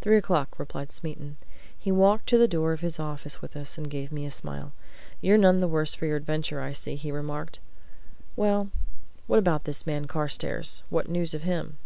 "Three 0.00 0.16
o'clock," 0.16 0.58
replied 0.58 0.90
Smeaton. 0.90 1.36
He 1.78 1.92
walked 1.92 2.26
to 2.30 2.38
the 2.38 2.48
door 2.48 2.72
of 2.72 2.80
his 2.80 2.98
office 2.98 3.42
with 3.42 3.54
us, 3.54 3.76
and 3.76 3.84
he 3.88 3.90
gave 3.90 4.10
me 4.10 4.24
a 4.24 4.30
smile. 4.30 4.72
"You're 5.20 5.36
none 5.36 5.60
the 5.60 5.68
worse 5.68 5.92
for 5.94 6.06
your 6.06 6.16
adventure, 6.16 6.62
I 6.62 6.72
see," 6.72 6.96
he 6.96 7.12
remarked. 7.12 7.58
"Well, 8.36 8.70
what 9.26 9.38
about 9.38 9.64
this 9.64 9.86
man 9.86 10.06
Carstairs 10.06 10.82
what 10.88 11.10
news 11.10 11.34
of 11.34 11.42
him?" 11.42 11.76